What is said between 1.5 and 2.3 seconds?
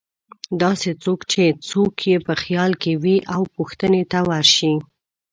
څوک یې